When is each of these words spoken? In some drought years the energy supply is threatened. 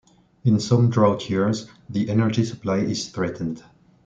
In 0.43 0.59
some 0.59 0.89
drought 0.89 1.29
years 1.29 1.67
the 1.87 2.09
energy 2.09 2.43
supply 2.43 2.77
is 2.77 3.09
threatened. 3.09 3.61